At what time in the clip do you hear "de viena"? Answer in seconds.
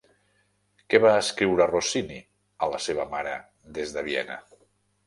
3.99-4.43